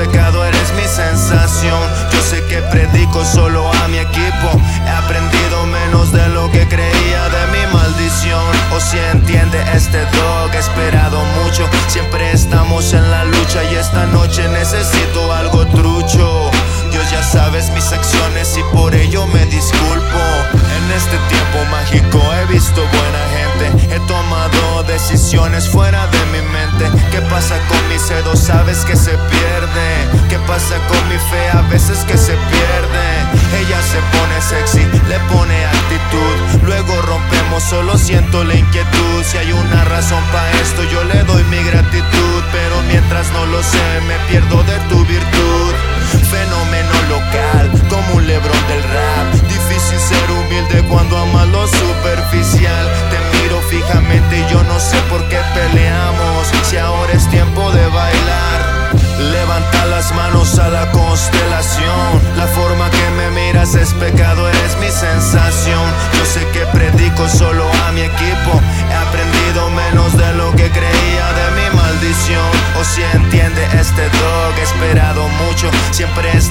[0.00, 1.78] pecado, eres mi sensación.
[2.12, 4.48] Yo sé que predico solo a mi equipo.
[4.86, 8.44] He aprendido menos de lo que creía de mi maldición.
[8.74, 11.68] O si entiende este dog, he esperado mucho.
[11.88, 16.50] Siempre estamos en la lucha y esta noche necesito algo trucho.
[16.90, 20.22] Dios ya sabes mis acciones y por ello me disculpo.
[20.76, 23.94] En este tiempo mágico he visto buena gente.
[23.94, 26.90] He tomado decisiones fuera de mi mente.
[27.10, 28.34] ¿Qué pasa con mi cedo?
[28.34, 29.39] Sabes que se pierde.
[30.50, 31.48] ¿Qué pasa con mi fe?
[31.56, 33.06] A veces que se pierde.
[33.56, 36.66] Ella se pone sexy, le pone actitud.
[36.66, 39.22] Luego rompemos, solo siento la inquietud.
[39.22, 42.42] Si hay una razón para esto, yo le doy mi gratitud.
[42.50, 45.72] Pero mientras no lo sé, me pierdo de tu virtud.
[46.28, 49.32] Fenómeno local, como un lebrón del rap.
[49.46, 51.39] Difícil ser humilde cuando amas
[60.14, 62.20] manos a la constelación.
[62.36, 62.46] La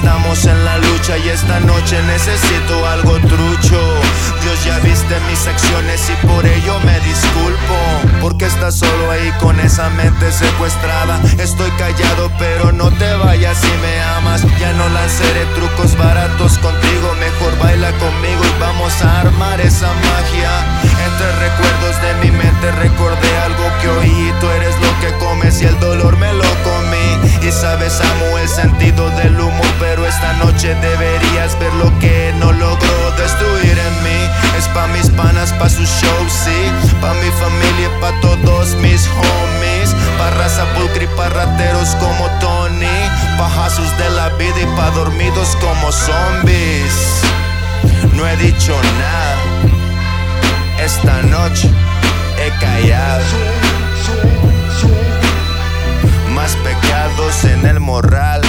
[0.00, 3.78] estamos en la lucha y esta noche necesito algo trucho.
[4.42, 7.76] Dios ya viste mis acciones y por ello me disculpo.
[8.20, 11.20] Porque estás solo ahí con esa mente secuestrada.
[11.38, 14.42] Estoy callado, pero no te vayas si me amas.
[14.58, 17.14] Ya no lanzaré trucos baratos contigo.
[17.20, 19.92] Mejor baila conmigo y vamos a armar esa
[44.80, 46.94] pa' dormidos como zombies.
[48.14, 49.36] No he dicho nada.
[50.82, 51.68] Esta noche
[52.40, 53.24] he callado.
[56.34, 58.39] Más pecados en el morral.